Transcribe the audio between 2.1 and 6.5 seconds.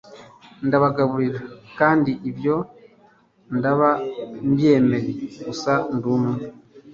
ibyo ndaba byemeye, gusa ndumiwe,